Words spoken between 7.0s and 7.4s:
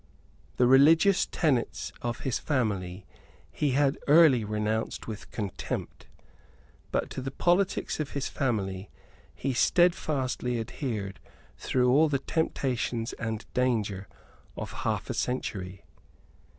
to the